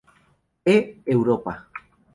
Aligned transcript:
E. 0.73 0.77
Europa. 1.15 1.53